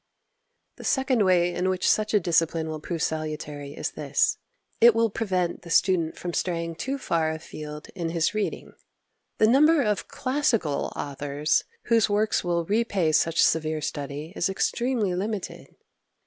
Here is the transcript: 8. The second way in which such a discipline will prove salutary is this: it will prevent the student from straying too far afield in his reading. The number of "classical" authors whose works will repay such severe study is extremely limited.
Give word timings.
8. 0.73 0.77
The 0.77 0.83
second 0.83 1.25
way 1.25 1.53
in 1.53 1.69
which 1.69 1.87
such 1.87 2.15
a 2.15 2.19
discipline 2.19 2.69
will 2.69 2.79
prove 2.79 3.03
salutary 3.03 3.73
is 3.73 3.91
this: 3.91 4.39
it 4.79 4.95
will 4.95 5.11
prevent 5.11 5.61
the 5.61 5.69
student 5.69 6.17
from 6.17 6.33
straying 6.33 6.73
too 6.77 6.97
far 6.97 7.29
afield 7.29 7.89
in 7.93 8.09
his 8.09 8.33
reading. 8.33 8.73
The 9.37 9.45
number 9.45 9.83
of 9.83 10.07
"classical" 10.07 10.91
authors 10.95 11.65
whose 11.83 12.09
works 12.09 12.43
will 12.43 12.65
repay 12.65 13.11
such 13.11 13.43
severe 13.43 13.79
study 13.81 14.33
is 14.35 14.49
extremely 14.49 15.13
limited. 15.13 15.67